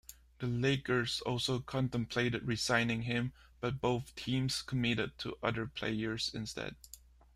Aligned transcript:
The 0.39 0.47
Lakers 0.47 1.21
also 1.27 1.59
contemplated 1.59 2.47
re-signing 2.47 3.03
him, 3.03 3.33
but 3.59 3.79
both 3.79 4.15
teams 4.15 4.63
committed 4.63 5.15
to 5.19 5.37
other 5.43 5.67
players 5.67 6.31
instead. 6.33 6.75